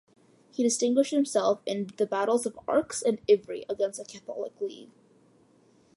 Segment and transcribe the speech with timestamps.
[0.49, 4.89] He distinguished himself in the battles of Arques and Ivry against the Catholic League.